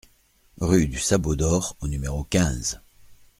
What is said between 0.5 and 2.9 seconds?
Rue du Sabot d'Or au numéro quinze